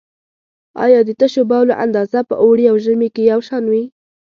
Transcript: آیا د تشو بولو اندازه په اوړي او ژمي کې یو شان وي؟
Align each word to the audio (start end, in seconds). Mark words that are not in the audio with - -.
آیا 0.83 0.99
د 1.07 1.09
تشو 1.19 1.43
بولو 1.51 1.73
اندازه 1.85 2.19
په 2.29 2.35
اوړي 2.43 2.65
او 2.71 2.75
ژمي 2.85 3.09
کې 3.15 3.21
یو 3.31 3.39
شان 3.47 3.63
وي؟ 3.71 3.83